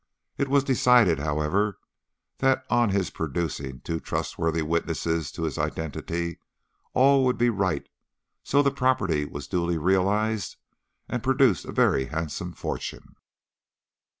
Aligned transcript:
It 0.35 0.47
was 0.47 0.63
decided, 0.63 1.19
however, 1.19 1.77
that 2.39 2.65
on 2.71 2.89
his 2.89 3.11
producing 3.11 3.81
two 3.81 3.99
trustworthy 3.99 4.63
witnesses 4.63 5.31
to 5.33 5.43
his 5.43 5.59
identity 5.59 6.39
all 6.95 7.23
would 7.23 7.37
be 7.37 7.51
right, 7.51 7.87
so 8.41 8.63
the 8.63 8.71
property 8.71 9.25
was 9.25 9.47
duly 9.47 9.77
realised 9.77 10.55
and 11.07 11.21
produced 11.21 11.65
a 11.65 11.71
very 11.71 12.05
handsome 12.05 12.53
fortune. 12.53 13.15